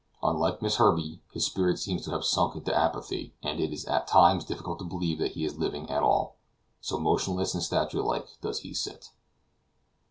Unlike 0.23 0.63
Miss 0.63 0.77
Herbey, 0.77 1.21
his 1.31 1.45
spirit 1.45 1.77
seems 1.77 2.03
to 2.05 2.09
have 2.09 2.25
sunk 2.25 2.55
into 2.55 2.75
apathy, 2.75 3.35
and 3.43 3.59
it 3.59 3.71
is 3.71 3.85
at 3.85 4.07
times 4.07 4.43
difficult 4.43 4.79
to 4.79 4.83
believe 4.83 5.19
that 5.19 5.33
he 5.33 5.45
is 5.45 5.59
living 5.59 5.87
at 5.91 6.01
all, 6.01 6.37
so 6.79 6.97
motionless 6.99 7.53
and 7.53 7.61
statue 7.61 8.01
like 8.01 8.25
does 8.41 8.61
he 8.61 8.73
sit. 8.73 9.11